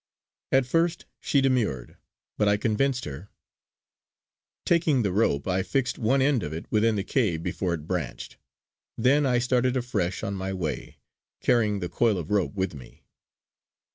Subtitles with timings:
[0.51, 1.95] At first she demurred,
[2.35, 3.29] but I convinced her;
[4.65, 8.37] taking the rope I fixed one end of it within the cave before it branched.
[8.97, 10.97] Then I started afresh on my way,
[11.39, 13.03] carrying the coil of rope with me.